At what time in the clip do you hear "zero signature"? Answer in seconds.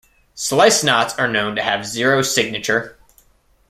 1.85-2.97